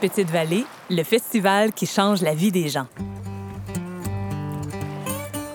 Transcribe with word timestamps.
Petite 0.00 0.30
Vallée, 0.30 0.64
le 0.90 1.02
festival 1.02 1.72
qui 1.72 1.84
change 1.84 2.22
la 2.22 2.32
vie 2.32 2.52
des 2.52 2.68
gens. 2.68 2.86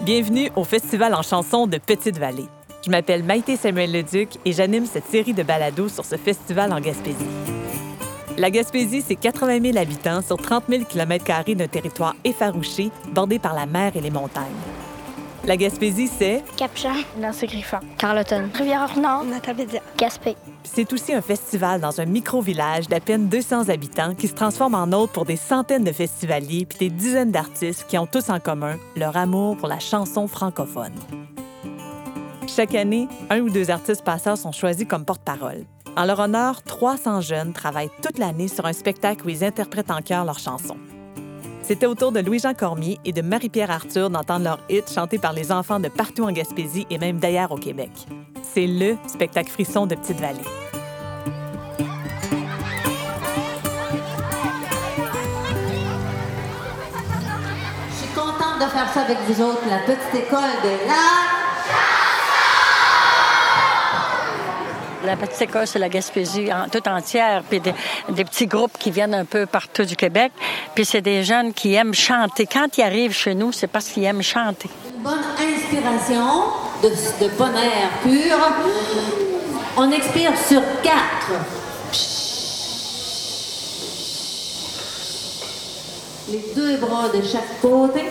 Bienvenue 0.01 0.51
au 0.57 0.65
Festival 0.65 1.13
en 1.15 1.21
chanson 1.21 1.65
de 1.65 1.77
Petite 1.77 2.17
Vallée. 2.17 2.47
Je 2.85 2.91
m'appelle 2.91 3.23
Maïté 3.23 3.55
Samuel-Leduc 3.55 4.37
et 4.43 4.51
j'anime 4.51 4.85
cette 4.85 5.05
série 5.05 5.33
de 5.33 5.43
balados 5.43 5.87
sur 5.87 6.03
ce 6.03 6.17
festival 6.17 6.73
en 6.73 6.81
Gaspésie. 6.81 7.25
La 8.37 8.51
Gaspésie, 8.51 9.01
c'est 9.01 9.15
80 9.15 9.61
000 9.61 9.77
habitants 9.77 10.21
sur 10.21 10.35
30 10.35 10.65
000 10.67 10.83
km 10.83 11.55
d'un 11.55 11.67
territoire 11.67 12.13
effarouché, 12.25 12.91
bordé 13.13 13.39
par 13.39 13.53
la 13.53 13.65
mer 13.65 13.93
et 13.95 14.01
les 14.01 14.11
montagnes. 14.11 14.72
La 15.45 15.57
Gaspésie, 15.57 16.07
c'est 16.07 16.41
Capchan, 16.55 16.93
Nancy 17.17 17.47
Griffon, 17.47 17.79
Carleton, 17.97 18.49
Rivière-Nord, 18.53 19.25
Gaspé. 19.97 20.37
c'est 20.63 20.93
aussi 20.93 21.13
un 21.13 21.21
festival 21.21 21.81
dans 21.81 21.99
un 21.99 22.05
micro-village 22.05 22.87
d'à 22.87 23.01
peine 23.01 23.27
200 23.27 23.67
habitants 23.67 24.15
qui 24.15 24.29
se 24.29 24.35
transforme 24.35 24.73
en 24.73 24.89
hôte 24.97 25.11
pour 25.11 25.25
des 25.25 25.35
centaines 25.35 25.83
de 25.83 25.91
festivaliers 25.91 26.65
puis 26.65 26.77
des 26.77 26.89
dizaines 26.89 27.31
d'artistes 27.31 27.85
qui 27.89 27.97
ont 27.97 28.05
tous 28.05 28.29
en 28.29 28.39
commun 28.39 28.77
leur 28.95 29.17
amour 29.17 29.57
pour 29.57 29.67
la 29.67 29.79
chanson 29.79 30.27
francophone. 30.27 30.93
Chaque 32.47 32.73
année, 32.73 33.09
un 33.29 33.41
ou 33.41 33.49
deux 33.49 33.69
artistes 33.69 34.05
passeurs 34.05 34.37
sont 34.37 34.53
choisis 34.53 34.87
comme 34.87 35.03
porte-parole. 35.03 35.65
En 35.97 36.05
leur 36.05 36.19
honneur, 36.19 36.63
300 36.63 37.19
jeunes 37.19 37.51
travaillent 37.51 37.91
toute 38.01 38.17
l'année 38.17 38.47
sur 38.47 38.65
un 38.65 38.73
spectacle 38.73 39.25
où 39.25 39.29
ils 39.29 39.43
interprètent 39.43 39.91
en 39.91 40.01
chœur 40.01 40.23
leurs 40.23 40.39
chansons. 40.39 40.77
C'était 41.63 41.85
au 41.85 41.95
tour 41.95 42.11
de 42.11 42.19
Louis-Jean 42.19 42.53
Cormier 42.53 42.99
et 43.05 43.13
de 43.13 43.21
Marie-Pierre 43.21 43.71
Arthur 43.71 44.09
d'entendre 44.09 44.43
leur 44.43 44.59
hit 44.69 44.91
chantés 44.93 45.17
par 45.17 45.31
les 45.31 45.49
enfants 45.49 45.79
de 45.79 45.87
partout 45.87 46.23
en 46.25 46.31
Gaspésie 46.31 46.85
et 46.89 46.97
même 46.97 47.19
d'ailleurs 47.19 47.53
au 47.53 47.57
Québec. 47.57 47.89
C'est 48.41 48.67
LE 48.67 48.97
spectacle 49.07 49.49
frisson 49.49 49.87
de 49.87 49.95
Petite-Vallée. 49.95 50.39
Je 57.89 57.95
suis 57.95 58.13
contente 58.13 58.59
de 58.59 58.65
faire 58.65 58.89
ça 58.93 59.01
avec 59.03 59.17
vous 59.29 59.41
autres, 59.41 59.63
la 59.69 59.79
petite 59.79 60.13
école 60.15 60.41
de 60.63 60.87
la... 60.87 61.42
La 65.05 65.17
petite 65.17 65.41
école, 65.41 65.67
c'est 65.67 65.79
la 65.79 65.89
Gaspésie 65.89 66.49
en, 66.53 66.69
toute 66.69 66.87
entière, 66.87 67.43
puis 67.49 67.59
des, 67.59 67.73
des 68.07 68.23
petits 68.23 68.47
groupes 68.47 68.77
qui 68.79 68.89
viennent 68.89 69.13
un 69.13 69.25
peu 69.25 69.45
partout 69.45 69.83
du 69.83 69.97
Québec. 69.97 70.31
Puis 70.73 70.85
c'est 70.85 71.01
des 71.01 71.25
jeunes 71.25 71.51
qui 71.53 71.73
aiment 71.73 71.93
chanter. 71.93 72.45
Quand 72.45 72.77
ils 72.77 72.83
arrivent 72.83 73.11
chez 73.11 73.35
nous, 73.35 73.51
c'est 73.51 73.67
parce 73.67 73.89
qu'ils 73.89 74.05
aiment 74.05 74.21
chanter. 74.21 74.69
Une 74.95 75.03
bonne 75.03 75.19
inspiration 75.41 76.43
de, 76.81 76.87
de 76.89 77.29
bon 77.37 77.53
air 77.53 77.89
pur. 78.01 78.37
On 79.75 79.91
expire 79.91 80.31
sur 80.37 80.61
quatre. 80.81 81.33
Les 86.29 86.45
deux 86.55 86.77
bras 86.77 87.09
de 87.09 87.21
chaque 87.21 87.59
côté. 87.61 88.05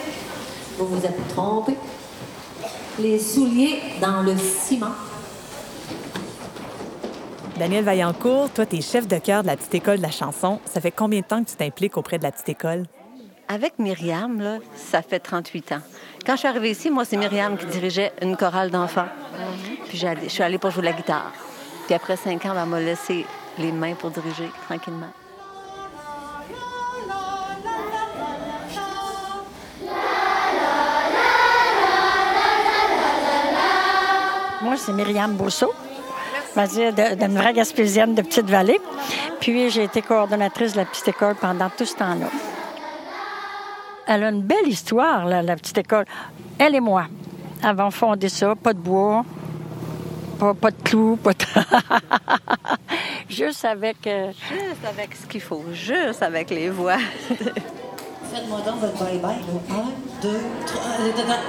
Vous 0.76 0.86
vous 0.88 1.06
êtes 1.06 1.28
trompé. 1.34 1.72
Les 2.98 3.18
souliers 3.18 3.80
dans 3.98 4.20
le 4.20 4.36
ciment. 4.36 4.92
Daniel 7.58 7.84
Vaillancourt, 7.84 8.50
toi, 8.50 8.66
tu 8.66 8.76
es 8.76 8.80
chef 8.80 9.06
de 9.06 9.18
chœur 9.18 9.42
de 9.42 9.46
la 9.46 9.56
petite 9.56 9.74
école 9.74 9.98
de 9.98 10.02
la 10.02 10.10
chanson. 10.10 10.58
Ça 10.64 10.80
fait 10.80 10.90
combien 10.90 11.20
de 11.20 11.26
temps 11.26 11.44
que 11.44 11.50
tu 11.50 11.56
t'impliques 11.56 11.96
auprès 11.96 12.18
de 12.18 12.22
la 12.22 12.32
petite 12.32 12.48
école? 12.48 12.84
Avec 13.48 13.78
Myriam, 13.78 14.40
là, 14.40 14.58
ça 14.74 15.02
fait 15.02 15.20
38 15.20 15.72
ans. 15.72 15.80
Quand 16.24 16.32
je 16.34 16.38
suis 16.38 16.48
arrivée 16.48 16.70
ici, 16.70 16.90
moi, 16.90 17.04
c'est 17.04 17.16
Myriam 17.16 17.58
qui 17.58 17.66
dirigeait 17.66 18.12
une 18.22 18.36
chorale 18.36 18.70
d'enfants. 18.70 19.08
Puis 19.88 19.98
je 19.98 20.28
suis 20.28 20.42
allée 20.42 20.58
pour 20.58 20.70
jouer 20.70 20.80
de 20.80 20.86
la 20.86 20.92
guitare. 20.92 21.32
Puis 21.86 21.94
après 21.94 22.16
cinq 22.16 22.46
ans, 22.46 22.54
ben, 22.54 22.62
elle 22.62 22.68
m'a 22.68 22.80
laissé 22.80 23.26
les 23.58 23.72
mains 23.72 23.94
pour 23.94 24.10
diriger 24.10 24.48
tranquillement. 24.66 25.12
Moi, 34.62 34.76
c'est 34.76 34.92
Myriam 34.92 35.34
Bousseau, 35.34 35.72
d'une 36.56 37.36
vraie 37.36 37.52
Gaspésienne 37.52 38.14
de 38.14 38.22
Petite-Vallée. 38.22 38.80
Puis 39.40 39.70
j'ai 39.70 39.84
été 39.84 40.02
coordonnatrice 40.02 40.72
de 40.72 40.78
la 40.78 40.84
petite 40.84 41.08
école 41.08 41.34
pendant 41.34 41.70
tout 41.70 41.84
ce 41.84 41.96
temps-là. 41.96 42.26
Elle 44.06 44.24
a 44.24 44.28
une 44.30 44.42
belle 44.42 44.68
histoire, 44.68 45.26
la 45.26 45.56
petite 45.56 45.78
école. 45.78 46.04
Elle 46.58 46.74
et 46.74 46.80
moi 46.80 47.06
avons 47.62 47.90
fondé 47.90 48.28
ça, 48.28 48.54
pas 48.54 48.72
de 48.72 48.78
bois, 48.78 49.24
pas, 50.38 50.70
de 50.70 50.82
clous, 50.82 51.16
pas 51.16 51.32
de... 51.32 51.44
juste 53.28 53.64
avec... 53.64 54.06
Euh, 54.06 54.32
juste 54.48 54.84
avec 54.84 55.14
ce 55.14 55.26
qu'il 55.26 55.40
faut, 55.40 55.62
juste 55.72 56.22
avec 56.22 56.50
les 56.50 56.68
voix. 56.70 56.98
Faites-moi 57.28 58.60
donc 58.62 58.80
votre 58.80 59.04
bye-bye. 59.04 59.36
1, 59.70 60.22
2, 60.22 60.40
3... 60.66 60.82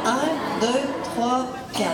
1, 0.06 0.18
2, 0.62 0.68
3, 1.16 1.48
4. 1.74 1.90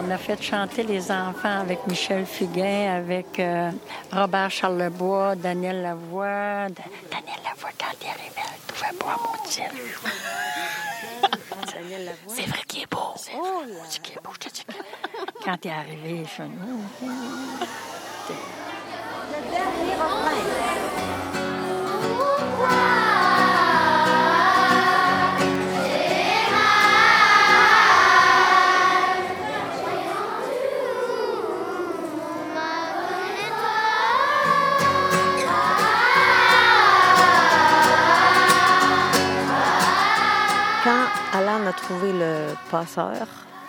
On 0.00 0.10
a 0.10 0.16
fait 0.18 0.40
chanter 0.40 0.84
les 0.84 1.10
enfants 1.10 1.60
avec 1.60 1.84
Michel 1.86 2.24
Fugain, 2.24 2.96
avec 2.98 3.38
euh, 3.40 3.70
Robert 4.12 4.50
Charlebois, 4.50 5.34
Daniel 5.34 5.82
Lavoie. 5.82 6.68
Da- 6.68 6.84
Daniel 7.10 7.40
Lavoie, 7.44 7.70
quand 7.78 7.94
il 8.00 8.06
arrivait, 8.08 8.42
elle 8.46 8.74
pouvait 8.74 8.98
pas 8.98 9.16
mon 9.16 9.32
Daniel 11.74 12.04
Lavoie. 12.04 12.28
C'est 12.28 12.46
vrai 12.46 12.60
qu'il 12.68 12.82
est 12.82 12.90
beau. 12.90 13.12
C'est 13.16 13.32
vrai 13.32 13.88
qu'il 14.02 14.14
est 14.14 14.22
beau, 14.22 14.30
je 14.34 14.38
te 14.48 14.54
dis. 14.54 14.64
Quand 15.44 15.56
il 15.64 15.68
est 15.68 15.74
arrivé 15.74 16.24
chez 16.36 16.44
nous. 16.44 16.82
Quand 18.28 18.36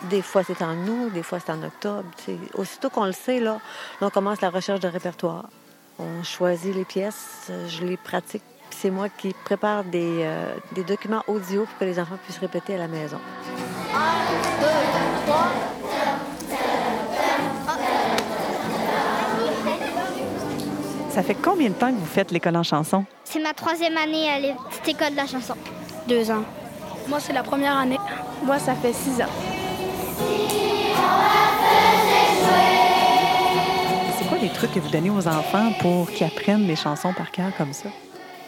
des 0.08 0.22
fois 0.22 0.42
c'est 0.42 0.62
en 0.62 0.76
août, 0.86 1.12
des 1.12 1.22
fois 1.22 1.38
c'est 1.44 1.52
en 1.52 1.62
octobre. 1.62 2.04
Aussitôt 2.54 2.90
qu'on 2.90 3.04
le 3.06 3.12
sait, 3.12 3.40
là, 3.40 3.58
on 4.00 4.10
commence 4.10 4.40
la 4.40 4.50
recherche 4.50 4.80
de 4.80 4.88
répertoire. 4.88 5.46
On 5.98 6.22
choisit 6.22 6.74
les 6.74 6.84
pièces, 6.84 7.50
je 7.68 7.84
les 7.84 7.96
pratique. 7.96 8.42
puis 8.70 8.78
C'est 8.80 8.90
moi 8.90 9.08
qui 9.08 9.34
prépare 9.44 9.84
des, 9.84 10.22
euh, 10.22 10.54
des 10.72 10.84
documents 10.84 11.22
audio 11.26 11.64
pour 11.64 11.78
que 11.78 11.84
les 11.84 11.98
enfants 12.00 12.16
puissent 12.24 12.38
répéter 12.38 12.74
à 12.74 12.78
la 12.78 12.88
maison. 12.88 13.18
Ça 21.10 21.22
fait 21.24 21.34
combien 21.34 21.68
de 21.68 21.74
temps 21.74 21.92
que 21.92 21.98
vous 21.98 22.06
faites 22.06 22.30
l'école 22.30 22.56
en 22.56 22.62
chanson? 22.62 23.04
C'est 23.24 23.40
ma 23.42 23.52
troisième 23.52 23.96
année 23.96 24.30
à 24.30 24.38
la 24.38 24.54
petite 24.70 24.88
école 24.88 25.10
de 25.10 25.16
la 25.16 25.26
chanson. 25.26 25.54
Deux 26.08 26.30
ans. 26.30 26.44
Moi, 27.08 27.20
c'est 27.20 27.32
la 27.32 27.42
première 27.42 27.76
année. 27.76 27.98
Moi, 28.50 28.58
ça 28.58 28.74
fait 28.74 28.92
six 28.92 29.22
ans. 29.22 29.30
C'est 34.18 34.28
quoi 34.28 34.38
les 34.42 34.48
trucs 34.48 34.72
que 34.72 34.80
vous 34.80 34.88
donnez 34.88 35.08
aux 35.08 35.28
enfants 35.28 35.70
pour 35.80 36.10
qu'ils 36.10 36.26
apprennent 36.26 36.66
les 36.66 36.74
chansons 36.74 37.12
par 37.12 37.30
cœur 37.30 37.52
comme 37.56 37.72
ça? 37.72 37.90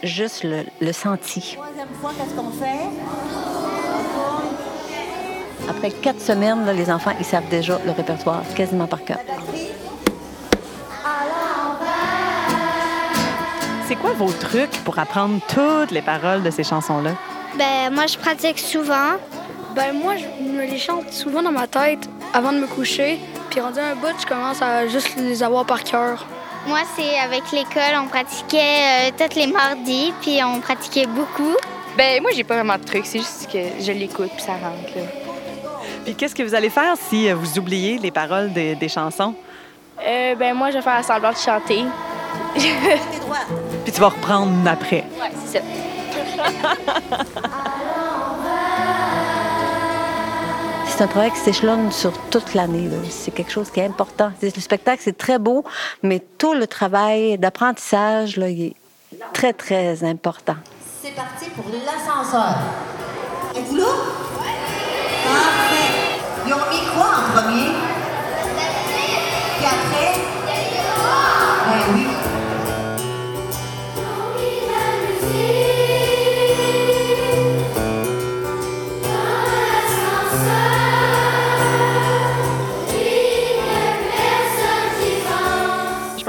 Juste 0.03 0.43
le, 0.43 0.65
le 0.81 0.93
senti. 0.93 1.57
Troisième 1.57 1.87
fois, 2.01 2.11
qu'est-ce 2.19 2.35
qu'on 2.35 2.51
fait? 2.51 2.91
Après 5.71 5.93
quatre 5.93 6.21
semaines, 6.21 6.67
là, 6.67 6.73
les 6.73 6.91
enfants, 6.91 7.13
ils 7.21 7.25
savent 7.25 7.49
déjà 7.49 7.79
le 7.87 7.93
répertoire 7.93 8.43
quasiment 8.57 8.89
par 8.89 9.05
cœur. 9.05 9.19
C'est 13.87 13.95
quoi 13.95 14.15
vos 14.15 14.33
trucs 14.33 14.83
pour 14.83 14.99
apprendre 14.99 15.39
toutes 15.47 15.93
les 15.93 16.03
paroles 16.03 16.43
de 16.43 16.51
ces 16.51 16.65
chansons-là? 16.65 17.13
Ben, 17.57 17.95
moi, 17.95 18.07
je 18.09 18.19
pratique 18.19 18.59
souvent. 18.59 19.13
Ben 19.75 19.95
moi, 19.95 20.15
je 20.17 20.27
me 20.45 20.67
les 20.67 20.79
chante 20.79 21.11
souvent 21.13 21.43
dans 21.43 21.53
ma 21.53 21.67
tête 21.67 22.09
avant 22.35 22.53
de 22.53 22.59
me 22.59 22.67
coucher. 22.67 23.19
Puis 23.51 23.61
rendu 23.61 23.79
un 23.79 23.95
bout, 23.95 24.15
je 24.21 24.27
commence 24.27 24.61
à 24.61 24.87
juste 24.87 25.17
les 25.17 25.43
avoir 25.43 25.65
par 25.65 25.83
cœur. 25.83 26.27
Moi, 26.67 26.81
c'est 26.95 27.19
avec 27.19 27.51
l'école, 27.53 27.99
on 28.03 28.07
pratiquait 28.07 29.09
euh, 29.09 29.11
tous 29.17 29.37
les 29.37 29.47
mardis, 29.47 30.13
puis 30.21 30.41
on 30.45 30.61
pratiquait 30.61 31.07
beaucoup. 31.07 31.57
Ben 31.97 32.23
moi 32.23 32.31
j'ai 32.35 32.45
pas 32.45 32.55
vraiment 32.55 32.79
de 32.79 32.85
trucs, 32.85 33.05
c'est 33.05 33.19
juste 33.19 33.51
que 33.53 33.59
je 33.79 33.93
l'écoute 33.93 34.31
puis 34.35 34.43
ça 34.43 34.53
rentre 34.53 34.97
là. 34.97 35.03
Puis 36.05 36.15
qu'est-ce 36.15 36.35
que 36.35 36.43
vous 36.43 36.55
allez 36.55 36.71
faire 36.71 36.95
si 36.97 37.29
euh, 37.29 37.35
vous 37.35 37.59
oubliez 37.59 37.99
les 37.99 38.11
paroles 38.11 38.53
des, 38.53 38.75
des 38.75 38.89
chansons? 38.89 39.35
Euh, 40.07 40.35
ben 40.35 40.55
moi, 40.55 40.71
je 40.71 40.77
vais 40.77 40.83
faire 40.83 41.05
semblant 41.05 41.33
de 41.33 41.37
chanter. 41.37 41.85
Puis 42.55 43.93
tu 43.93 44.01
vas 44.01 44.09
reprendre 44.09 44.69
après. 44.69 45.05
Ouais, 45.21 45.31
c'est 45.45 45.59
ça. 45.59 45.65
c'est 50.93 51.05
un 51.05 51.07
travail 51.07 51.31
qui 51.31 51.39
s'échelonne 51.39 51.91
sur 51.91 52.13
toute 52.31 52.53
l'année. 52.55 52.89
C'est 53.09 53.31
quelque 53.31 53.51
chose 53.51 53.71
qui 53.71 53.81
est 53.81 53.87
important. 53.87 54.31
Le 54.43 54.51
spectacle, 54.51 55.01
c'est 55.03 55.17
très 55.17 55.39
beau, 55.39 55.65
mais 56.03 56.21
tout 56.39 56.53
le 56.53 56.67
travail 56.67 57.39
d'apprentissage, 57.39 58.37
là, 58.37 58.49
il 58.49 58.63
est 58.63 58.75
très, 59.33 59.53
très 59.55 60.05
important. 60.05 60.57
C'est 61.03 61.15
parti 61.15 61.47
pour 61.57 61.65
l'ascenseur. 61.73 62.57
Êtes-vous 63.57 63.77
là? 63.77 63.85
Parfait. 65.25 66.19
Ils 66.47 66.53
ont 66.53 66.57
mis 66.71 66.87
quoi 66.95 67.07
en 67.07 67.33
premier? 67.33 67.71
Puis 69.59 69.67
après? 69.67 70.32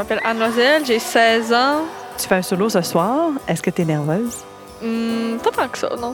Je 0.04 0.10
m'appelle 0.14 0.30
Anne-Noiselle, 0.30 0.86
j'ai 0.86 1.00
16 1.00 1.54
ans. 1.54 1.86
Tu 2.18 2.28
fais 2.28 2.36
un 2.36 2.42
solo 2.42 2.68
ce 2.68 2.82
soir? 2.82 3.30
Est-ce 3.48 3.62
que 3.62 3.70
tu 3.70 3.84
es 3.84 3.86
nerveuse? 3.86 4.40
Hmm, 4.82 5.38
pas 5.38 5.52
tant 5.52 5.70
que 5.70 5.78
ça, 5.78 5.92
non. 5.98 6.14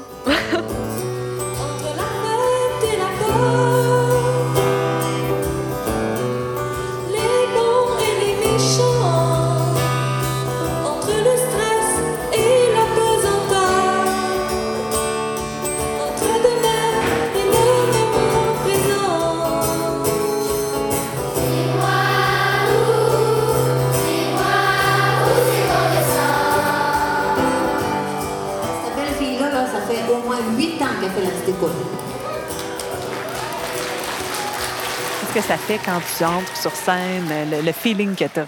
Que 35.42 35.48
ça 35.48 35.58
fait 35.58 35.80
quand 35.86 36.02
tu 36.18 36.24
entres 36.26 36.58
sur 36.58 36.72
scène, 36.76 37.30
le, 37.50 37.62
le 37.62 37.72
feeling 37.72 38.16
que 38.16 38.26
tu 38.26 38.40
as? 38.40 38.48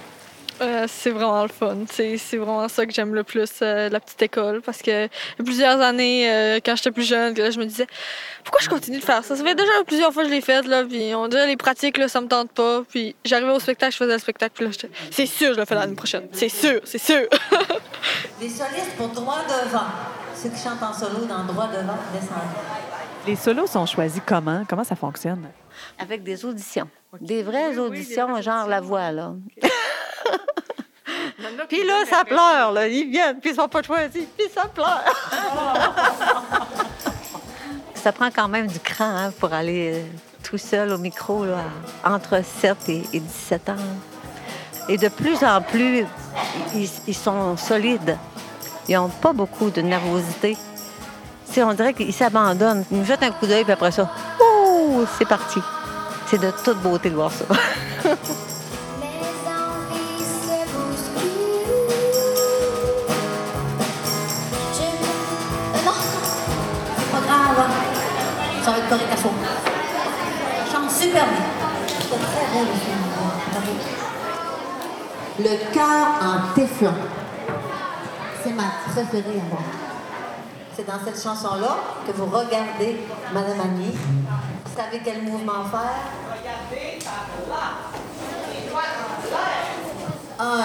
Euh, 0.61 0.85
c'est 0.87 1.09
vraiment 1.09 1.41
le 1.43 1.49
fun. 1.49 1.77
C'est 1.89 2.17
c'est 2.17 2.37
vraiment 2.37 2.67
ça 2.67 2.85
que 2.85 2.93
j'aime 2.93 3.15
le 3.15 3.23
plus, 3.23 3.49
euh, 3.61 3.89
la 3.89 3.99
petite 3.99 4.21
école. 4.21 4.61
Parce 4.61 4.81
que 4.81 5.07
plusieurs 5.37 5.81
années, 5.81 6.29
euh, 6.29 6.59
quand 6.63 6.75
j'étais 6.75 6.91
plus 6.91 7.07
jeune, 7.07 7.33
là, 7.35 7.49
je 7.49 7.59
me 7.59 7.65
disais 7.65 7.87
pourquoi 8.43 8.61
je 8.61 8.69
continue 8.69 8.99
de 8.99 9.03
faire 9.03 9.23
ça? 9.23 9.35
Ça 9.35 9.43
fait 9.43 9.55
déjà 9.55 9.71
plusieurs 9.87 10.13
fois 10.13 10.23
que 10.23 10.29
je 10.29 10.33
l'ai 10.33 10.41
fait, 10.41 10.63
là, 10.67 10.83
puis 10.83 11.15
on 11.15 11.27
dirait 11.27 11.47
les 11.47 11.57
pratiques, 11.57 11.97
là, 11.97 12.07
ça 12.07 12.21
me 12.21 12.27
tente 12.27 12.51
pas. 12.51 12.83
Puis 12.89 13.15
j'arrivais 13.25 13.51
au 13.51 13.59
spectacle, 13.59 13.93
je 13.93 13.97
faisais 13.97 14.13
le 14.13 14.19
spectacle, 14.19 14.51
puis 14.53 14.65
là, 14.65 14.71
j'étais 14.71 14.89
c'est 15.11 15.25
sûr, 15.25 15.53
je 15.53 15.59
le 15.59 15.65
fais 15.65 15.75
l'année 15.75 15.95
prochaine. 15.95 16.27
C'est 16.33 16.49
sûr, 16.49 16.81
c'est 16.83 16.99
sûr. 16.99 17.25
Les 18.41 18.49
solistes 18.49 18.95
pour 18.97 19.07
droit 19.07 19.39
devant. 19.47 19.87
Ceux 20.35 20.49
qui 20.49 20.61
chantent 20.61 20.83
en 20.83 20.93
solo 20.93 21.25
dans 21.25 21.43
droit 21.45 21.67
devant, 21.67 21.97
descendent. 22.13 22.41
Les 23.25 23.35
solos 23.35 23.67
sont 23.67 23.85
choisis 23.85 24.21
comment? 24.25 24.63
Comment 24.67 24.83
ça 24.83 24.95
fonctionne? 24.95 25.47
Avec 25.99 26.23
des 26.23 26.45
auditions. 26.45 26.87
Des 27.19 27.43
vraies 27.43 27.77
auditions, 27.77 28.41
genre 28.41 28.67
la 28.67 28.81
voix, 28.81 29.11
là. 29.11 29.33
Puis 31.67 31.83
là, 31.85 32.05
ça 32.09 32.23
pleure, 32.23 32.71
là. 32.71 32.87
Ils 32.87 33.09
viennent, 33.09 33.39
puis 33.39 33.51
ils 33.51 33.55
sont 33.55 33.67
pas 33.67 33.81
choisis, 33.81 34.23
puis 34.37 34.47
ça 34.53 34.65
pleure. 34.67 35.03
ça 37.95 38.11
prend 38.11 38.29
quand 38.31 38.47
même 38.47 38.67
du 38.67 38.79
cran 38.79 39.05
hein, 39.05 39.33
pour 39.39 39.51
aller 39.53 39.93
euh, 39.93 40.03
tout 40.43 40.57
seul 40.57 40.91
au 40.91 40.97
micro, 40.97 41.45
là, 41.45 41.63
entre 42.03 42.43
7 42.43 42.77
et, 42.89 43.03
et 43.13 43.19
17 43.19 43.69
ans. 43.69 43.75
Et 44.87 44.97
de 44.97 45.09
plus 45.09 45.43
en 45.43 45.61
plus, 45.61 46.05
ils, 46.75 46.89
ils 47.07 47.15
sont 47.15 47.57
solides. 47.57 48.17
Ils 48.87 48.95
n'ont 48.95 49.09
pas 49.09 49.33
beaucoup 49.33 49.69
de 49.69 49.81
nervosité. 49.81 50.57
Tu 51.47 51.53
sais, 51.53 51.63
on 51.63 51.73
dirait 51.73 51.93
qu'ils 51.93 52.13
s'abandonnent. 52.13 52.85
Ils 52.91 52.97
nous 52.97 53.05
jettent 53.05 53.23
un 53.23 53.31
coup 53.31 53.45
d'œil, 53.45 53.63
puis 53.63 53.73
après 53.73 53.91
ça, 53.91 54.09
oh, 54.39 54.50
c'est 55.17 55.27
parti. 55.27 55.59
C'est 56.27 56.39
de 56.39 56.51
toute 56.63 56.77
beauté 56.77 57.09
de 57.09 57.15
voir 57.15 57.31
ça. 57.31 57.45
Ça 68.63 68.71
va 68.71 68.77
être 68.77 68.89
correct 68.89 69.11
à 69.11 69.17
fond. 69.17 69.31
Chante 70.71 70.91
super 70.91 71.25
bien. 71.25 71.45
Le. 75.39 75.43
Le 75.43 75.73
cœur 75.73 76.07
en 76.21 76.53
téflon. 76.53 76.93
C'est 78.43 78.53
ma 78.53 78.63
préférée 78.91 79.39
à 79.39 79.49
moi. 79.49 79.61
C'est 80.75 80.85
dans 80.85 80.99
cette 81.03 81.21
chanson-là 81.21 81.77
que 82.05 82.11
vous 82.11 82.25
regardez 82.25 82.97
Madame 83.33 83.61
Annie. 83.61 83.97
Vous 84.71 84.81
savez 84.81 85.01
quel 85.03 85.21
mouvement 85.23 85.65
faire? 85.65 85.99
Un, 90.39 90.63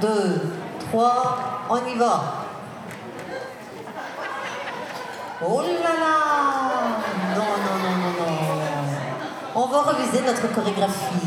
deux, 0.00 0.52
trois, 0.78 1.66
on 1.68 1.76
y 1.84 1.94
va. 1.96 2.22
Oh 5.44 5.60
là 5.60 5.92
là 5.98 6.16
Non, 7.34 7.52
non, 7.64 7.76
non, 7.82 7.94
non, 7.98 8.12
non. 8.20 8.32
On 9.56 9.66
va 9.66 9.78
reviser 9.90 10.20
notre 10.24 10.46
chorégraphie. 10.54 11.26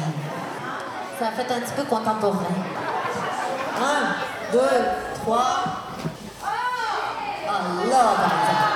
Ça 1.19 1.31
fait 1.31 1.51
un 1.51 1.59
petit 1.59 1.73
peu 1.75 1.83
contemporain. 1.83 2.45
Un, 3.77 4.53
deux, 4.53 4.85
trois. 5.15 5.47
Ah 6.41 7.51
là, 7.89 8.03
par 8.15 8.25
exemple. 8.25 8.75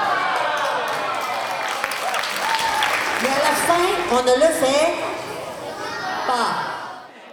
Mais 3.22 3.28
à 3.28 3.32
la 3.32 3.54
fin, 3.54 3.99
on 4.12 4.24
ne 4.24 4.36
le 4.36 4.54
fait 4.54 4.94
pas. 6.28 6.80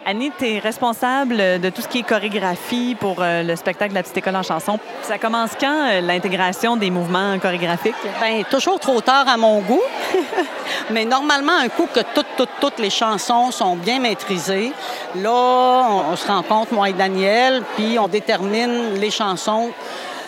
Annie, 0.08 0.31
tu 0.38 0.46
es 0.46 0.58
responsable 0.61 1.37
de 1.37 1.69
tout 1.69 1.82
ce 1.82 1.88
qui 1.88 1.99
est 1.99 2.02
chorégraphie 2.05 2.94
pour 2.94 3.17
euh, 3.19 3.43
le 3.43 3.56
spectacle 3.56 3.90
de 3.90 3.96
la 3.96 4.05
petite 4.05 4.19
école 4.19 4.37
en 4.37 4.44
chanson. 4.44 4.78
Ça 5.02 5.19
commence 5.19 5.50
quand, 5.58 5.88
euh, 5.88 6.00
l'intégration 6.00 6.76
des 6.76 6.90
mouvements 6.90 7.37
chorégraphiques? 7.40 7.96
Bien, 8.20 8.44
toujours 8.49 8.78
trop 8.78 9.00
tard 9.00 9.26
à 9.26 9.37
mon 9.37 9.61
goût. 9.62 9.83
Mais 10.90 11.04
normalement, 11.04 11.56
un 11.59 11.68
coup 11.68 11.88
que 11.92 12.00
toutes, 12.14 12.37
toutes, 12.37 12.49
toutes 12.61 12.78
les 12.78 12.90
chansons 12.90 13.50
sont 13.50 13.75
bien 13.75 13.99
maîtrisées, 13.99 14.73
là, 15.16 15.88
on, 15.90 16.12
on 16.12 16.16
se 16.16 16.28
rencontre, 16.28 16.73
moi 16.73 16.88
et 16.88 16.92
Daniel, 16.92 17.64
puis 17.75 17.99
on 17.99 18.06
détermine 18.06 18.95
les 18.95 19.11
chansons. 19.11 19.73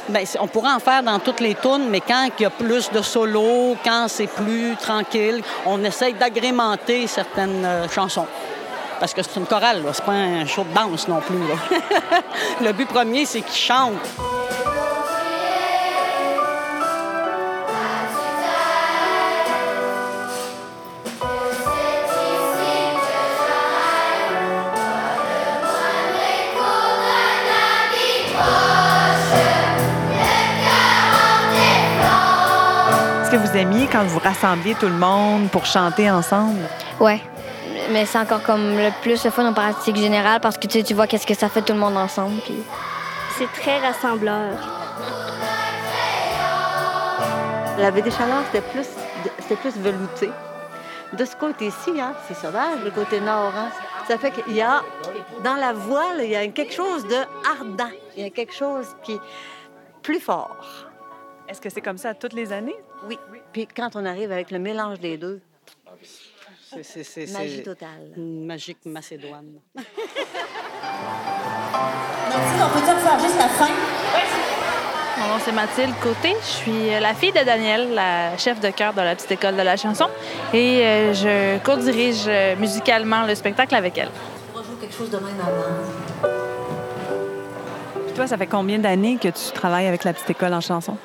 Bien, 0.09 0.23
on 0.41 0.47
pourrait 0.47 0.73
en 0.73 0.79
faire 0.79 1.03
dans 1.03 1.19
toutes 1.19 1.41
les 1.41 1.55
tunes, 1.55 1.88
mais 1.91 2.00
quand 2.00 2.29
il 2.38 2.43
y 2.43 2.47
a 2.47 2.50
plus 2.50 2.91
de 2.91 3.03
solos, 3.03 3.77
quand 3.85 4.07
c'est 4.09 4.27
plus 4.27 4.75
tranquille, 4.77 5.43
on 5.67 5.85
essaye 5.85 6.15
d'agrémenter 6.15 7.07
certaines 7.07 7.65
euh, 7.65 7.88
chansons. 7.88 8.27
Parce 8.99 9.12
que 9.12 9.23
c'est 9.23 9.38
une 9.38 9.47
chorale, 9.47 9.83
c'est 9.93 10.05
pas 10.05 10.12
un 10.12 10.47
show 10.47 10.65
de 10.65 10.75
danse 10.75 11.09
non 11.09 11.21
plus. 11.21 11.37
Le 12.65 12.73
but 12.73 12.88
premier, 12.88 13.27
c'est 13.27 13.43
qu'ils 13.43 13.55
chantent. 13.55 14.38
Vous 33.49 33.57
aimiez 33.57 33.87
quand 33.90 34.05
vous 34.05 34.19
rassembliez 34.19 34.75
tout 34.75 34.88
le 34.88 34.99
monde 34.99 35.49
pour 35.50 35.64
chanter 35.64 36.11
ensemble? 36.11 36.61
Ouais. 37.00 37.21
Mais 37.93 38.05
c'est 38.05 38.19
encore 38.19 38.43
comme 38.43 38.76
le 38.76 38.90
plus 39.00 39.25
le 39.25 39.31
fun 39.31 39.47
en 39.47 39.55
pratique 39.55 39.97
générale 39.97 40.40
parce 40.40 40.59
que 40.59 40.67
tu, 40.67 40.78
sais, 40.78 40.85
tu 40.85 40.95
vois 40.95 41.07
qu'est-ce 41.07 41.26
que 41.26 41.35
ça 41.35 41.49
fait 41.49 41.62
tout 41.62 41.73
le 41.73 41.78
monde 41.78 41.97
ensemble. 41.97 42.40
Puis... 42.43 42.59
C'est 43.38 43.50
très 43.52 43.78
rassembleur. 43.78 44.52
La 47.78 47.90
baie 47.90 48.02
des 48.02 48.11
Chaleurs, 48.11 48.43
c'était 48.47 48.67
plus, 48.67 48.87
c'était 49.38 49.57
plus 49.57 49.76
velouté. 49.76 50.31
De 51.14 51.25
ce 51.25 51.37
côté-ci, 51.37 51.93
hein, 51.99 52.12
c'est 52.26 52.35
sauvage, 52.35 52.81
le 52.85 52.90
côté 52.90 53.21
nord. 53.21 53.52
Hein. 53.57 53.71
Ça 54.09 54.19
fait 54.19 54.31
qu'il 54.31 54.55
y 54.55 54.61
a, 54.61 54.83
dans 55.43 55.55
la 55.55 55.73
voix, 55.73 56.14
là, 56.17 56.25
il 56.25 56.31
y 56.31 56.37
a 56.37 56.47
quelque 56.49 56.75
chose 56.75 57.07
de 57.07 57.17
ardent. 57.59 57.93
Il 58.17 58.25
y 58.25 58.26
a 58.26 58.31
quelque 58.31 58.55
chose 58.55 58.88
qui 59.02 59.12
est 59.12 59.21
plus 60.02 60.21
fort. 60.21 60.59
Est-ce 61.49 61.61
que 61.62 61.71
c'est 61.71 61.81
comme 61.81 61.99
ça 61.99 62.12
toutes 62.12 62.35
les 62.35 62.52
années? 62.52 62.76
Oui. 63.07 63.19
Puis 63.52 63.67
quand 63.67 63.90
on 63.97 64.05
arrive 64.05 64.33
avec 64.33 64.50
le 64.50 64.59
mélange 64.59 64.99
des 65.00 65.17
deux, 65.17 65.40
C'est- 66.83 67.33
magie 67.33 67.62
totale. 67.62 68.12
une 68.17 68.45
magique 68.47 68.78
macédoine. 68.85 69.55
Mathilde, 72.28 72.62
on 72.62 72.69
peut-tu 72.78 72.90
refaire 72.93 73.19
juste 73.21 73.38
la 73.38 73.49
fin? 73.49 73.69
Mon 75.19 75.26
nom 75.28 75.40
c'est 75.45 75.52
Mathilde 75.52 75.95
Côté. 76.02 76.35
Je 76.40 76.47
suis 76.47 76.90
la 77.00 77.14
fille 77.14 77.33
de 77.33 77.43
Daniel, 77.45 77.95
la 77.95 78.37
chef 78.37 78.61
de 78.61 78.71
chœur 78.71 78.93
de 78.95 79.00
la 79.00 79.14
petite 79.17 79.33
école 79.33 79.57
de 79.57 79.62
la 79.62 79.76
chanson, 79.76 80.07
et 80.52 80.85
euh, 80.85 81.12
je 81.14 81.59
co-dirige 81.64 82.25
euh, 82.28 82.55
musicalement 82.57 83.25
le 83.25 83.35
spectacle 83.35 83.75
avec 83.75 83.99
elle. 83.99 84.11
On 84.55 84.59
va 84.59 84.64
jouer 84.64 84.76
quelque 84.81 84.95
chose 84.95 85.11
de 85.11 85.17
même 85.17 85.40
avant. 85.40 86.28
Puis 88.07 88.12
toi, 88.14 88.26
ça 88.26 88.37
fait 88.37 88.47
combien 88.47 88.78
d'années 88.78 89.17
que 89.17 89.28
tu 89.28 89.52
travailles 89.55 89.87
avec 89.87 90.05
la 90.05 90.12
petite 90.12 90.31
école 90.31 90.55
en 90.55 90.61
chanson? 90.61 90.97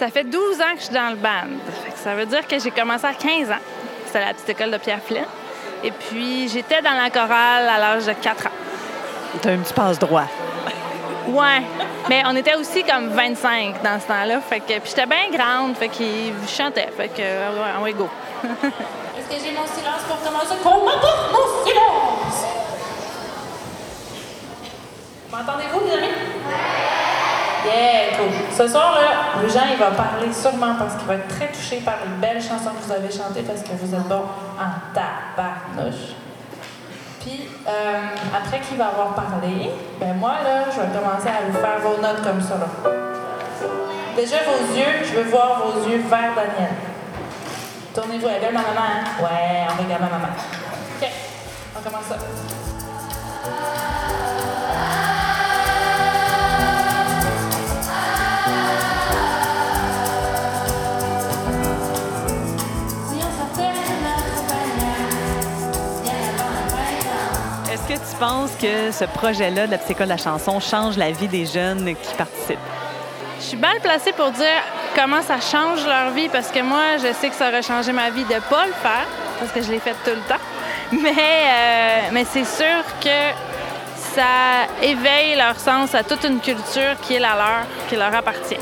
Ça 0.00 0.08
fait 0.08 0.24
12 0.24 0.62
ans 0.62 0.72
que 0.72 0.78
je 0.78 0.84
suis 0.84 0.94
dans 0.94 1.10
le 1.10 1.16
band. 1.16 1.60
Ça 1.96 2.14
veut 2.14 2.24
dire 2.24 2.48
que 2.48 2.58
j'ai 2.58 2.70
commencé 2.70 3.04
à 3.04 3.12
15 3.12 3.50
ans. 3.50 3.60
C'était 4.06 4.20
la 4.20 4.32
petite 4.32 4.48
école 4.48 4.70
de 4.70 4.78
Pierre 4.78 5.02
Flynn. 5.02 5.26
Et 5.84 5.90
puis 5.90 6.48
j'étais 6.48 6.80
dans 6.80 6.94
la 6.94 7.10
chorale 7.10 7.68
à 7.68 7.78
l'âge 7.78 8.06
de 8.06 8.14
4 8.14 8.46
ans. 8.46 8.50
T'as 9.42 9.50
un 9.52 9.58
petit 9.58 9.74
passe-droit. 9.74 10.24
Ouais. 11.28 11.60
Mais 12.08 12.22
on 12.24 12.34
était 12.34 12.54
aussi 12.54 12.82
comme 12.82 13.08
25 13.08 13.82
dans 13.82 14.00
ce 14.00 14.06
temps-là. 14.06 14.40
Fait 14.40 14.60
que, 14.60 14.78
puis 14.78 14.80
j'étais 14.86 15.04
bien 15.04 15.28
grande. 15.30 15.76
Fait 15.76 15.90
qu'ils 15.90 16.32
chantaient. 16.48 16.88
Fait 16.96 17.08
que, 17.08 17.20
ouais, 17.20 17.82
ouais, 17.82 17.92
go. 17.92 18.08
Est-ce 18.42 19.28
que 19.28 19.44
j'ai 19.44 19.52
mon 19.52 19.66
silence 19.66 20.00
pour 20.08 20.18
commencer? 20.22 20.54
Qu'on 20.62 20.82
m'apporte 20.82 21.30
mon 21.30 21.66
silence! 21.66 22.46
M'entendez-vous, 25.30 25.80
mes 25.84 25.92
amis? 25.92 26.29
Ce 28.60 28.68
soir, 28.68 28.94
là, 28.94 29.48
Jean, 29.48 29.72
il 29.72 29.78
va 29.78 29.90
parler 29.92 30.32
sûrement 30.32 30.74
parce 30.78 30.96
qu'il 30.96 31.06
va 31.06 31.14
être 31.14 31.28
très 31.28 31.48
touché 31.48 31.76
par 31.78 31.94
les 32.04 32.10
belles 32.20 32.42
chansons 32.42 32.70
que 32.76 32.84
vous 32.84 32.92
avez 32.92 33.10
chantées 33.10 33.42
parce 33.42 33.62
que 33.62 33.72
vous 33.72 33.94
êtes 33.94 34.06
bon 34.06 34.24
en 34.58 34.70
tabarnouche. 34.92 36.12
Puis, 37.20 37.48
euh, 37.66 38.00
après 38.36 38.60
qu'il 38.60 38.76
va 38.76 38.88
avoir 38.88 39.14
parlé, 39.14 39.70
ben 39.98 40.14
moi, 40.14 40.32
là, 40.44 40.64
je 40.66 40.80
vais 40.80 40.88
commencer 40.88 41.28
à 41.28 41.46
vous 41.48 41.58
faire 41.58 41.78
vos 41.80 42.00
notes 42.02 42.22
comme 42.22 42.42
ça, 42.42 42.56
là. 42.56 42.90
Déjà, 44.16 44.36
vos 44.44 44.76
yeux, 44.76 45.04
je 45.04 45.14
veux 45.18 45.30
voir 45.30 45.62
vos 45.64 45.88
yeux 45.88 46.02
vers 46.08 46.34
Daniel. 46.34 46.74
Tournez-vous, 47.94 48.26
regarde 48.26 48.54
ma 48.54 48.60
maman, 48.60 48.86
hein? 48.86 49.22
Ouais, 49.22 49.66
on 49.70 49.82
regarde 49.82 50.02
ma 50.02 50.08
maman. 50.08 50.28
OK, 51.00 51.08
on 51.78 51.82
commence 51.82 52.04
ça. 52.04 52.16
Penses 68.20 68.50
que 68.60 68.92
ce 68.92 69.06
projet-là 69.06 69.66
de 69.66 69.70
la 69.70 69.78
école 69.88 70.04
de 70.04 70.10
la 70.10 70.18
chanson 70.18 70.60
change 70.60 70.98
la 70.98 71.10
vie 71.10 71.26
des 71.26 71.46
jeunes 71.46 71.86
qui 71.86 72.14
participent? 72.14 72.58
Je 73.38 73.44
suis 73.44 73.56
bien 73.56 73.80
placée 73.82 74.12
pour 74.12 74.30
dire 74.30 74.60
comment 74.94 75.22
ça 75.22 75.40
change 75.40 75.86
leur 75.86 76.10
vie 76.10 76.28
parce 76.28 76.48
que 76.48 76.60
moi, 76.60 76.98
je 76.98 77.14
sais 77.14 77.30
que 77.30 77.34
ça 77.34 77.48
aurait 77.48 77.62
changé 77.62 77.92
ma 77.92 78.10
vie 78.10 78.24
de 78.24 78.34
ne 78.34 78.40
pas 78.40 78.66
le 78.66 78.74
faire 78.74 79.06
parce 79.38 79.50
que 79.52 79.62
je 79.62 79.72
l'ai 79.72 79.78
fait 79.78 79.94
tout 80.04 80.10
le 80.10 80.28
temps. 80.28 80.42
Mais, 80.92 81.10
euh, 81.10 82.00
mais 82.10 82.26
c'est 82.28 82.44
sûr 82.44 82.82
que 83.00 83.32
ça 83.94 84.66
éveille 84.82 85.36
leur 85.36 85.56
sens 85.56 85.94
à 85.94 86.02
toute 86.02 86.24
une 86.24 86.40
culture 86.40 86.98
qui 87.00 87.14
est 87.14 87.20
la 87.20 87.36
leur, 87.36 87.64
qui 87.88 87.94
leur 87.94 88.12
appartient. 88.12 88.58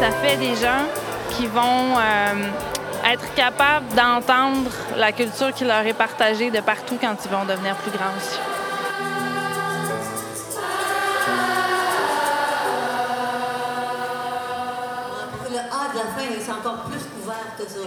Ça 0.00 0.10
fait 0.20 0.36
des 0.36 0.56
gens 0.56 0.84
qui 1.30 1.46
vont 1.46 1.96
euh, 1.96 2.50
être 3.06 3.34
capables 3.34 3.86
d'entendre 3.94 4.70
la 4.96 5.12
culture 5.12 5.52
qui 5.52 5.64
leur 5.64 5.86
est 5.86 5.92
partagée 5.94 6.50
de 6.50 6.60
partout 6.60 6.96
quand 7.00 7.16
ils 7.24 7.30
vont 7.30 7.44
devenir 7.44 7.76
plus 7.76 7.90
grands 7.90 8.14
aussi. 8.16 8.38
Le 15.50 15.58
A 15.58 15.92
de 15.92 15.96
la 15.98 16.04
fin, 16.04 16.28
c'est 16.40 16.52
encore 16.52 16.84
plus 16.84 17.04
couvert 17.14 17.56
que 17.58 17.64
ça. 17.64 17.80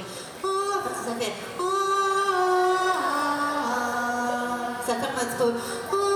Ah, 0.43 0.47
ça 1.05 1.13
fait. 1.19 1.33
Ah, 1.59 1.63
ça 4.85 4.93
ferme 4.93 5.15
un 5.15 5.25
petit 5.25 5.37
peu. 5.37 5.51
Ah, 5.91 6.06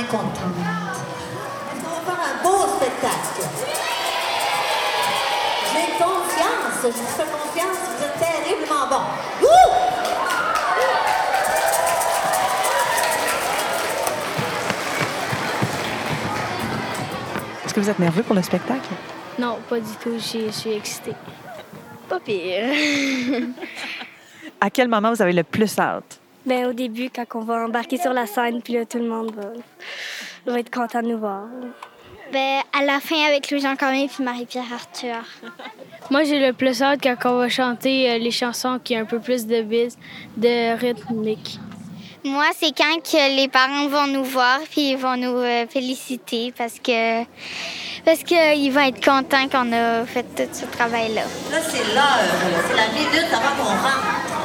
est 0.00 0.10
contente. 0.10 0.56
Est-ce 1.72 1.82
qu'on 1.82 1.90
va 1.90 2.00
faire 2.06 2.20
un 2.30 2.42
beau 2.42 2.66
spectacle? 2.76 3.42
J'ai 5.72 5.86
confiance. 6.02 6.82
Je 6.82 6.88
vous 6.88 7.06
fais 7.16 7.24
confiance. 7.24 7.78
Vous 7.96 8.04
êtes 8.04 8.18
terriblement 8.18 8.86
bon. 8.88 9.46
Wouh! 9.46 9.70
Est-ce 17.64 17.74
que 17.74 17.80
vous 17.80 17.90
êtes 17.90 17.98
nerveux 17.98 18.22
pour 18.22 18.34
le 18.34 18.42
spectacle? 18.42 18.88
Non, 19.38 19.58
pas 19.68 19.78
du 19.78 19.92
tout. 20.02 20.18
Je 20.18 20.46
je 20.46 20.50
suis 20.50 20.72
excitée. 20.72 21.14
Pas 22.08 22.20
pire. 22.20 22.64
À 24.60 24.68
quel 24.68 24.88
moment 24.88 25.12
vous 25.12 25.22
avez 25.22 25.32
le 25.32 25.42
plus 25.44 25.78
hâte? 25.78 26.20
ben, 26.46 26.66
au 26.66 26.72
début, 26.72 27.10
quand 27.14 27.24
on 27.34 27.40
va 27.44 27.64
embarquer 27.64 27.96
sur 27.98 28.12
la 28.12 28.26
scène, 28.26 28.60
puis 28.62 28.74
là, 28.74 28.84
tout 28.84 28.98
le 28.98 29.08
monde 29.08 29.32
va, 29.34 29.52
va 30.46 30.58
être 30.60 30.70
content 30.70 31.02
de 31.02 31.08
nous 31.08 31.18
voir. 31.18 31.44
Ben, 32.32 32.60
à 32.72 32.84
la 32.84 33.00
fin 33.00 33.16
avec 33.26 33.50
Louis-Jean 33.50 33.74
Cormier 33.74 34.08
puis 34.08 34.22
Marie-Pierre 34.22 34.72
Arthur. 34.72 35.24
Moi, 36.10 36.22
j'ai 36.22 36.38
le 36.38 36.52
plus 36.52 36.80
hâte 36.80 37.00
quand 37.02 37.16
on 37.24 37.38
va 37.38 37.48
chanter 37.48 38.08
euh, 38.08 38.18
les 38.18 38.30
chansons 38.30 38.78
qui 38.82 38.96
ont 38.96 39.00
un 39.00 39.04
peu 39.04 39.18
plus 39.18 39.46
de 39.46 39.62
bis, 39.62 39.98
de 40.36 40.76
rythmique. 40.76 41.58
Moi, 42.24 42.44
c'est 42.56 42.76
quand 42.76 43.02
que 43.02 43.36
les 43.36 43.48
parents 43.48 43.88
vont 43.88 44.06
nous 44.06 44.24
voir 44.24 44.60
puis 44.70 44.90
ils 44.90 44.96
vont 44.96 45.16
nous 45.16 45.38
euh, 45.38 45.66
féliciter 45.66 46.52
parce 46.56 46.78
que 46.78 47.24
parce 48.04 48.22
qu'ils 48.22 48.72
vont 48.72 48.80
être 48.80 49.04
contents 49.04 49.48
qu'on 49.48 49.72
a 49.72 50.04
fait 50.04 50.22
tout 50.22 50.48
ce 50.52 50.66
travail-là. 50.66 51.22
Là, 51.50 51.58
c'est 51.62 51.94
l'heure. 51.94 51.96
là. 51.96 52.60
C'est 52.68 52.76
la 52.76 52.88
minute 52.88 53.32
avant 53.32 53.56
qu'on 53.56 53.70
rentre. 53.70 54.39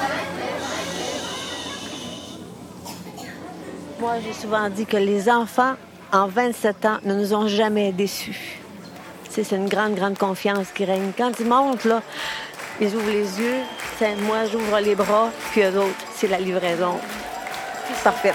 Moi, 3.99 4.15
j'ai 4.25 4.33
souvent 4.33 4.69
dit 4.69 4.85
que 4.85 4.97
les 4.97 5.29
enfants, 5.29 5.75
en 6.11 6.27
27 6.27 6.85
ans, 6.85 6.97
ne 7.03 7.13
nous 7.13 7.33
ont 7.33 7.47
jamais 7.47 7.93
déçus. 7.93 8.59
C'est 9.29 9.51
une 9.51 9.69
grande, 9.69 9.95
grande 9.95 10.17
confiance 10.17 10.67
qui 10.73 10.83
règne. 10.83 11.11
Quand 11.17 11.31
ils 11.39 11.45
montent, 11.45 11.85
là, 11.85 12.01
ils 12.81 12.93
ouvrent 12.93 13.09
les 13.09 13.39
yeux, 13.39 13.61
moi, 14.27 14.45
j'ouvre 14.51 14.79
les 14.79 14.95
bras, 14.95 15.29
puis 15.51 15.61
eux 15.61 15.79
autres, 15.79 15.95
c'est 16.15 16.27
la 16.27 16.39
livraison. 16.39 16.99
Parfait. 18.03 18.33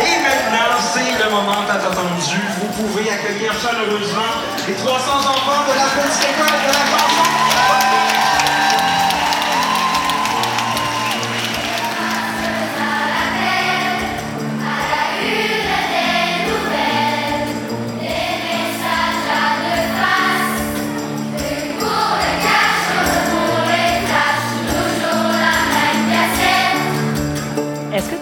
Et 0.00 0.22
maintenant, 0.22 0.76
c'est 0.92 1.24
le 1.24 1.30
moment 1.30 1.62
tant 1.66 1.74
attendu. 1.74 2.40
Vous 2.60 2.82
pouvez 2.82 3.08
accueillir 3.08 3.52
chaleureusement 3.52 4.34
les 4.66 4.74
300 4.74 4.90
enfants 4.96 5.62
de 5.68 5.76
la 5.76 6.02
petite 6.02 6.24
école 6.24 6.46
de 6.46 6.72
la 6.72 6.84
chanson. 6.98 8.07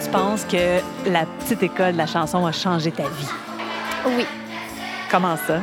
Tu 0.06 0.12
penses 0.12 0.44
que 0.44 0.80
la 1.10 1.24
petite 1.40 1.62
école 1.62 1.92
de 1.92 1.98
la 1.98 2.06
chanson 2.06 2.46
a 2.46 2.52
changé 2.52 2.92
ta 2.92 3.04
vie? 3.04 3.28
Oui. 4.06 4.26
Comment 5.10 5.36
ça? 5.36 5.58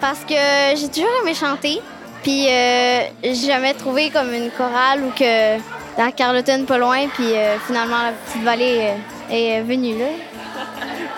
Parce 0.00 0.20
que 0.20 0.34
j'ai 0.76 0.88
toujours 0.88 1.10
aimé 1.22 1.34
chanter. 1.34 1.80
Puis 2.22 2.46
euh, 2.48 3.02
j'ai 3.22 3.34
jamais 3.34 3.74
trouvé 3.74 4.10
comme 4.10 4.32
une 4.32 4.50
chorale 4.50 5.02
ou 5.04 5.10
que 5.10 5.58
dans 5.98 6.10
Carleton 6.10 6.64
pas 6.66 6.78
loin. 6.78 7.06
Puis 7.08 7.34
euh, 7.34 7.58
finalement, 7.66 8.02
la 8.02 8.12
petite 8.12 8.42
vallée 8.42 8.94
euh, 9.30 9.34
est 9.34 9.62
venue 9.62 9.98
là. 9.98 10.06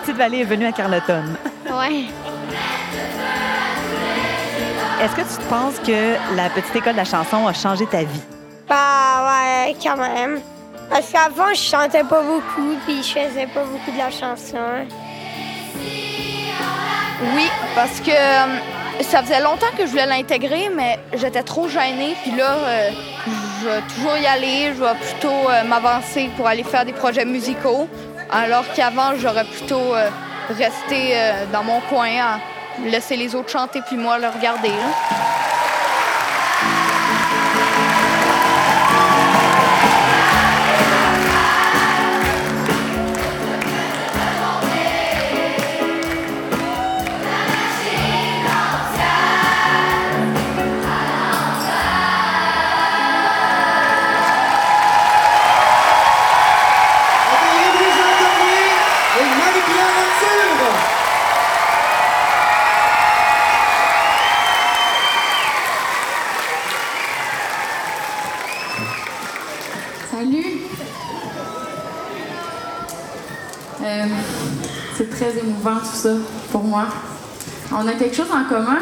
Petite 0.01 0.17
Vallée 0.17 0.39
est 0.39 0.45
venue 0.45 0.65
à 0.65 0.71
Carleton. 0.71 1.23
Ouais. 1.69 2.05
Est-ce 5.01 5.15
que 5.15 5.21
tu 5.21 5.47
penses 5.47 5.77
que 5.85 6.35
la 6.35 6.49
petite 6.49 6.75
école 6.75 6.93
de 6.93 6.97
la 6.97 7.05
chanson 7.05 7.47
a 7.47 7.53
changé 7.53 7.85
ta 7.85 7.99
vie? 7.99 8.21
Bah 8.67 9.27
ouais, 9.27 9.75
quand 9.81 9.95
même. 9.97 10.41
Parce 10.89 11.11
qu'avant, 11.11 11.53
je 11.53 11.61
chantais 11.61 12.03
pas 12.03 12.21
beaucoup, 12.21 12.75
puis 12.85 13.03
je 13.03 13.19
faisais 13.19 13.47
pas 13.47 13.63
beaucoup 13.63 13.91
de 13.91 13.97
la 13.97 14.09
chanson. 14.09 14.57
Oui, 17.35 17.47
parce 17.75 17.99
que 17.99 18.11
euh, 18.11 19.03
ça 19.03 19.21
faisait 19.21 19.41
longtemps 19.41 19.71
que 19.77 19.85
je 19.85 19.91
voulais 19.91 20.07
l'intégrer, 20.07 20.69
mais 20.75 20.99
j'étais 21.13 21.43
trop 21.43 21.67
gênée. 21.67 22.15
Puis 22.23 22.31
là, 22.31 22.55
euh, 22.55 22.89
je 23.61 23.67
vais 23.67 23.81
toujours 23.93 24.17
y 24.17 24.25
aller. 24.25 24.73
Je 24.75 24.83
vais 24.83 24.95
plutôt 24.95 25.49
euh, 25.49 25.63
m'avancer 25.65 26.29
pour 26.35 26.47
aller 26.47 26.63
faire 26.63 26.85
des 26.85 26.93
projets 26.93 27.25
musicaux. 27.25 27.87
Alors 28.31 28.65
qu'avant, 28.75 29.15
j'aurais 29.17 29.45
plutôt 29.45 29.93
resté 30.49 31.15
dans 31.51 31.63
mon 31.63 31.79
coin 31.89 32.09
à 32.21 32.39
laisser 32.85 33.15
les 33.15 33.33
autres 33.33 33.49
chanter 33.49 33.81
puis 33.87 33.97
moi 33.97 34.19
le 34.19 34.27
regarder. 34.27 34.71
Tout 75.63 75.95
ça 75.95 76.09
pour 76.51 76.63
moi. 76.63 76.85
On 77.71 77.87
a 77.87 77.93
quelque 77.93 78.15
chose 78.15 78.31
en 78.31 78.45
commun, 78.45 78.79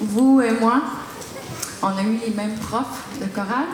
vous 0.00 0.40
et 0.40 0.52
moi. 0.52 0.82
On 1.82 1.88
a 1.88 2.02
eu 2.02 2.18
les 2.26 2.34
mêmes 2.34 2.56
profs 2.56 3.04
de 3.20 3.26
chorale. 3.26 3.66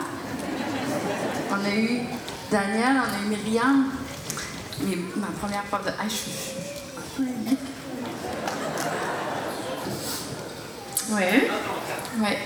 On 1.51 1.65
a 1.65 1.75
eu 1.75 2.01
Daniel, 2.51 2.97
on 2.97 3.13
a 3.13 3.25
eu 3.25 3.29
Myriam. 3.29 3.85
Mais 4.81 4.97
ma 5.15 5.27
première 5.39 5.63
prof 5.63 5.85
de. 5.85 5.91
Ah, 5.97 6.03
je 6.05 6.13
suis. 6.13 6.31
Ouais. 11.11 11.49
Ouais. 12.21 12.39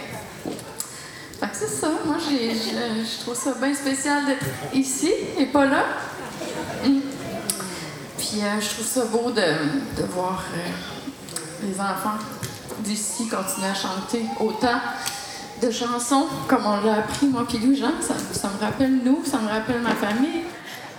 Fait 1.40 1.48
que 1.48 1.56
c'est 1.56 1.68
ça. 1.68 1.90
Moi, 2.06 2.18
je 2.20 3.22
trouve 3.22 3.36
ça 3.36 3.54
bien 3.54 3.74
spécial 3.74 4.26
d'être 4.26 4.46
ici 4.74 5.12
et 5.38 5.46
pas 5.46 5.66
là. 5.66 5.84
Euh, 8.36 8.62
je 8.62 8.70
trouve 8.70 8.86
ça 8.86 9.06
beau 9.06 9.32
de, 9.32 10.04
voir 10.14 10.44
euh, 10.54 11.68
les 11.68 11.80
enfants 11.80 12.18
d'ici 12.80 13.28
continuer 13.28 13.68
à 13.68 13.74
chanter 13.74 14.24
autant 14.40 14.80
de 15.62 15.72
chansons 15.72 16.28
comme 16.48 16.66
on 16.66 16.86
l'a 16.86 17.00
appris, 17.00 17.26
moi 17.28 17.46
puis 17.48 17.58
Lou 17.58 17.76
Jean. 17.76 17.92
Ça, 18.02 18.14
me 18.50 18.64
rappelle 18.64 19.00
nous, 19.04 19.24
ça 19.26 19.40
me 19.40 19.50
rappelle 19.50 19.82
ma 19.82 19.96
famille. 19.96 20.44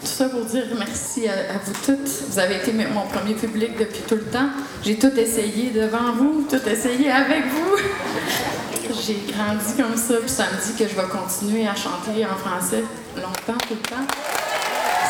Tout 0.01 0.07
ça 0.07 0.29
pour 0.29 0.45
dire 0.45 0.65
merci 0.77 1.29
à, 1.29 1.33
à 1.33 1.59
vous 1.65 1.73
toutes. 1.85 2.09
Vous 2.31 2.39
avez 2.39 2.57
été 2.57 2.73
mon 2.73 3.07
premier 3.07 3.35
public 3.35 3.79
depuis 3.79 4.03
tout 4.09 4.17
le 4.17 4.25
temps. 4.25 4.49
J'ai 4.83 4.99
tout 4.99 5.17
essayé 5.17 5.71
devant 5.71 6.13
vous, 6.13 6.47
tout 6.51 6.69
essayé 6.69 7.13
avec 7.13 7.45
vous. 7.47 7.77
J'ai 9.07 9.23
grandi 9.33 9.77
comme 9.77 9.97
ça, 9.97 10.15
puis 10.17 10.29
ça 10.29 10.47
me 10.47 10.67
dit 10.67 10.77
que 10.77 10.89
je 10.89 10.97
vais 10.97 11.09
continuer 11.09 11.69
à 11.69 11.77
chanter 11.77 12.27
en 12.27 12.37
français 12.37 12.83
longtemps, 13.17 13.59
tout 13.69 13.75
le 13.75 13.89
temps. 13.89 14.07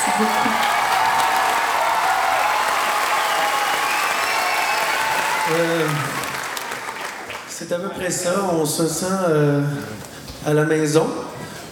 C'est 0.04 0.18
beaucoup. 0.18 0.79
Euh, 5.52 5.86
c'est 7.48 7.72
à 7.72 7.78
peu 7.78 7.88
près 7.88 8.10
ça. 8.10 8.34
On 8.52 8.64
se 8.64 8.86
sent 8.86 9.06
euh, 9.28 9.62
à 10.46 10.52
la 10.54 10.64
maison. 10.64 11.06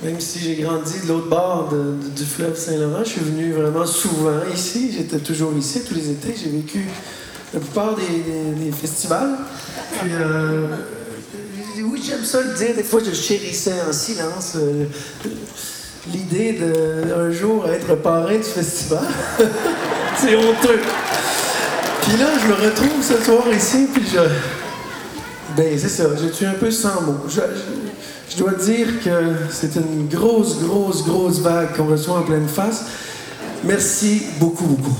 Même 0.03 0.21
si 0.21 0.39
j'ai 0.39 0.55
grandi 0.57 1.01
de 1.03 1.09
l'autre 1.09 1.29
bord 1.29 1.71
du 2.15 2.25
fleuve 2.25 2.57
Saint-Laurent, 2.57 3.01
je 3.05 3.11
suis 3.11 3.21
venu 3.21 3.53
vraiment 3.53 3.85
souvent 3.87 4.41
ici. 4.55 4.93
J'étais 4.97 5.19
toujours 5.19 5.53
ici 5.57 5.83
tous 5.87 5.95
les 5.95 6.11
étés. 6.11 6.35
J'ai 6.41 6.51
vécu 6.51 6.85
la 7.53 7.59
plupart 7.61 7.97
des, 7.97 8.65
des- 8.65 8.71
festivals. 8.73 9.31
Puis, 10.01 10.11
euh, 10.13 10.67
oui, 11.83 12.01
j'aime 12.07 12.25
ça 12.25 12.43
le 12.43 12.53
dire. 12.55 12.77
Des 12.77 12.85
fois, 12.85 13.01
je 13.05 13.13
chérissais 13.13 13.75
en 13.89 13.93
silence 13.93 14.53
euh, 14.57 14.85
l'idée 16.13 16.53
d'un 16.53 17.31
jour 17.33 17.69
être 17.69 17.97
parrain 17.97 18.37
du 18.37 18.43
festival. 18.45 19.03
C'est 20.17 20.37
honteux. 20.37 20.81
Puis 22.09 22.17
là, 22.19 22.27
je 22.43 22.49
me 22.49 22.55
retrouve 22.55 23.03
ce 23.03 23.23
soir 23.23 23.45
ici, 23.55 23.87
puis 23.93 24.03
je. 24.11 24.21
Ben, 25.57 25.79
c'est 25.79 25.89
ça, 25.89 26.05
je 26.23 26.29
suis 26.33 26.47
un 26.47 26.53
peu 26.55 26.71
sans 26.71 27.01
mots. 27.03 27.19
Je, 27.29 27.35
je- 27.41 28.33
je 28.33 28.37
dois 28.37 28.53
dire 28.53 28.87
que 29.03 29.11
c'est 29.51 29.75
une 29.77 30.07
grosse, 30.09 30.59
grosse, 30.63 31.05
grosse 31.05 31.41
vague 31.41 31.75
qu'on 31.77 31.87
reçoit 31.87 32.19
en 32.19 32.23
pleine 32.23 32.47
face. 32.49 32.85
Merci 33.65 34.23
beaucoup, 34.39 34.65
beaucoup. 34.67 34.97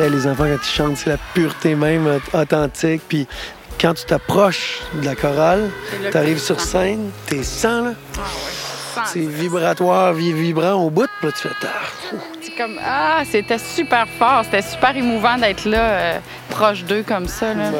Vrai, 0.00 0.10
les 0.10 0.26
enfants, 0.26 0.44
quand 0.44 0.58
ils 0.62 0.74
chantent, 0.74 0.96
c'est 0.96 1.10
la 1.10 1.18
pureté 1.34 1.74
même, 1.74 2.20
authentique. 2.32 3.02
Puis 3.08 3.26
quand 3.80 3.94
tu 3.94 4.04
t'approches 4.04 4.80
de 4.94 5.04
la 5.06 5.14
chorale, 5.14 5.70
tu 6.10 6.16
arrives 6.16 6.38
sur 6.38 6.60
scène, 6.60 7.10
t'es 7.26 7.42
sans, 7.42 7.82
là. 7.84 7.90
Sans. 8.94 9.04
C'est 9.06 9.20
vibratoire, 9.20 10.12
vi- 10.12 10.32
vibrant 10.32 10.72
au 10.74 10.90
bout, 10.90 11.06
puis 11.20 11.28
là, 11.28 11.32
tu 11.32 11.48
fais 11.48 11.54
tard. 11.60 11.92
C'est 12.42 12.56
comme 12.56 12.78
ah, 12.84 13.22
c'était 13.30 13.58
super 13.58 14.06
fort, 14.18 14.42
c'était 14.44 14.62
super 14.62 14.96
émouvant 14.96 15.38
d'être 15.38 15.64
là, 15.64 15.78
euh, 15.90 16.18
proche 16.50 16.82
d'eux 16.84 17.04
comme 17.06 17.28
ça. 17.28 17.54
Là. 17.54 17.70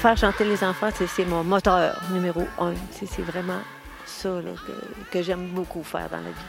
Faire 0.00 0.16
chanter 0.16 0.44
les 0.44 0.64
enfants, 0.64 0.88
c'est- 0.94 1.24
mon 1.26 1.44
moteur 1.44 2.00
numéro 2.10 2.46
un. 2.58 2.72
C'est 2.92 3.22
vraiment 3.22 3.60
ça 4.06 4.28
là, 4.30 4.50
que, 4.66 5.12
que 5.12 5.22
j'aime 5.22 5.48
beaucoup 5.48 5.82
faire 5.82 6.08
dans 6.08 6.16
la 6.18 6.30
vie. 6.30 6.48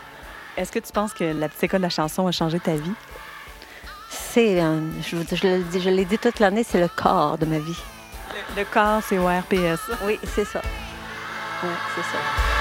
Est-ce 0.58 0.72
que 0.72 0.80
tu 0.80 0.92
penses 0.92 1.14
que 1.14 1.24
la 1.26 1.50
petite 1.50 1.64
école 1.66 1.80
de 1.80 1.86
la 1.86 1.90
chanson 1.90 2.28
a 2.28 2.32
changé 2.32 2.60
ta 2.60 2.76
vie? 2.76 2.94
C'est, 4.10 4.62
euh, 4.62 4.80
je, 5.02 5.18
je 5.36 5.48
le 5.90 5.96
l'ai 5.96 6.06
dit 6.06 6.18
toute 6.18 6.40
l'année, 6.40 6.64
c'est 6.64 6.80
le 6.80 6.88
corps 6.88 7.38
de 7.38 7.46
ma 7.46 7.60
vie. 7.60 7.78
Le, 8.58 8.64
corps, 8.64 9.02
c'est 9.04 9.18
ORPS. 9.18 9.82
Oui, 10.06 10.20
c'est 10.34 10.46
ça. 10.46 10.62
Oui, 11.64 11.70
c'est 11.96 12.02
ça. 12.04 12.61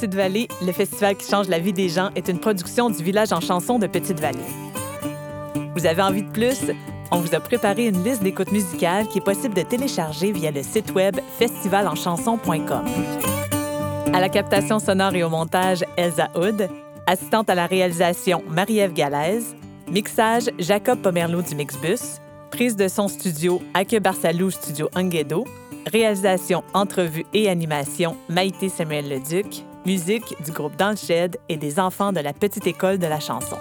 Petite-Vallée, 0.00 0.48
le 0.64 0.72
festival 0.72 1.14
qui 1.14 1.28
change 1.28 1.48
la 1.48 1.58
vie 1.58 1.74
des 1.74 1.90
gens, 1.90 2.08
est 2.16 2.28
une 2.28 2.38
production 2.38 2.88
du 2.88 3.04
village 3.04 3.34
en 3.34 3.40
chanson 3.42 3.78
de 3.78 3.86
Petite-Vallée. 3.86 4.38
Vous 5.76 5.84
avez 5.84 6.00
envie 6.00 6.22
de 6.22 6.30
plus? 6.30 6.56
on 7.10 7.18
vous 7.18 7.34
a 7.34 7.40
préparé 7.40 7.86
une 7.88 8.02
liste 8.02 8.22
d'écoutes 8.22 8.50
musicales 8.50 9.06
qui 9.08 9.18
est 9.18 9.24
possible 9.24 9.52
de 9.52 9.60
télécharger 9.60 10.32
via 10.32 10.52
le 10.52 10.62
site 10.62 10.94
web 10.94 11.16
festivalanchanson.com. 11.38 12.84
À 14.14 14.20
la 14.20 14.30
captation 14.30 14.78
sonore 14.78 15.14
et 15.14 15.22
au 15.22 15.28
montage, 15.28 15.84
Elsa 15.98 16.30
Hood. 16.34 16.70
Assistante 17.06 17.50
à 17.50 17.54
la 17.54 17.66
réalisation, 17.66 18.42
Marie-Ève 18.48 18.94
Galaise. 18.94 19.54
Mixage, 19.90 20.48
Jacob 20.58 21.02
Pomerleau 21.02 21.42
du 21.42 21.54
Mixbus. 21.54 22.20
Prise 22.50 22.74
de 22.74 22.88
son 22.88 23.08
studio, 23.08 23.60
Ake 23.74 24.00
Barsalou 24.00 24.50
Studio 24.50 24.88
Anguedo. 24.96 25.44
Réalisation, 25.92 26.64
entrevue 26.72 27.26
et 27.34 27.50
animation, 27.50 28.16
Maïté 28.30 28.70
Samuel 28.70 29.06
Leduc. 29.10 29.64
Musique 29.86 30.34
du 30.44 30.52
groupe 30.52 30.76
Dans 30.76 30.94
et 31.48 31.56
des 31.56 31.80
enfants 31.80 32.12
de 32.12 32.20
la 32.20 32.34
Petite 32.34 32.66
École 32.66 32.98
de 32.98 33.06
la 33.06 33.18
chanson. 33.18 33.56